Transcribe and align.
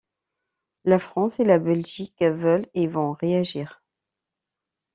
La 0.83 0.97
France 0.97 1.39
et 1.39 1.43
la 1.43 1.59
Belgique 1.59 2.19
veulent 2.23 2.65
et 2.73 2.87
vont 2.87 3.11
réagir. 3.11 3.83